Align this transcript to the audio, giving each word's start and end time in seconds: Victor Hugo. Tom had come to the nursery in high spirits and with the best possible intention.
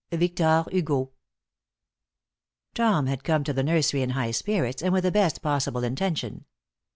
Victor 0.11 0.65
Hugo. 0.71 1.11
Tom 2.73 3.05
had 3.05 3.23
come 3.23 3.43
to 3.43 3.53
the 3.53 3.61
nursery 3.61 4.01
in 4.01 4.09
high 4.09 4.31
spirits 4.31 4.81
and 4.81 4.91
with 4.91 5.03
the 5.03 5.11
best 5.11 5.43
possible 5.43 5.83
intention. 5.83 6.45